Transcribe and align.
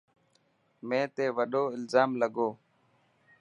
مين 0.87 1.05
تي 1.15 1.25
وڏو 1.37 1.63
الزام 1.77 2.09
لڳو. 2.21 2.49